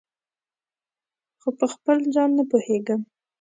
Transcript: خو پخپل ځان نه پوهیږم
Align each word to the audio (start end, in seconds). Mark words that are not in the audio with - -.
خو 1.41 1.49
پخپل 1.61 1.97
ځان 2.13 2.29
نه 2.37 2.43
پوهیږم 2.51 3.01